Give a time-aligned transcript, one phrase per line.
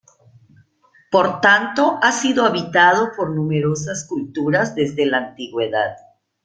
[1.11, 5.95] Por tanto ha sido habitado por numerosas culturas desde la antigüedad.